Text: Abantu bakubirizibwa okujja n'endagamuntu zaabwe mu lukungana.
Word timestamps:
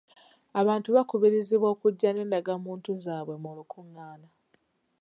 Abantu 0.59 0.87
bakubirizibwa 0.95 1.67
okujja 1.73 2.09
n'endagamuntu 2.11 2.89
zaabwe 3.03 3.35
mu 3.43 3.51
lukungana. 3.57 4.27